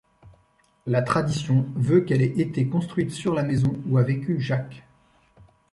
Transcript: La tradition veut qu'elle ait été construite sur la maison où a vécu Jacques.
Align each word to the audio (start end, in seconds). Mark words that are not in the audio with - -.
La 0.87 1.03
tradition 1.03 1.67
veut 1.75 2.01
qu'elle 2.01 2.23
ait 2.23 2.39
été 2.41 2.67
construite 2.67 3.11
sur 3.11 3.35
la 3.35 3.43
maison 3.43 3.79
où 3.85 3.99
a 3.99 4.01
vécu 4.01 4.39
Jacques. 4.41 4.83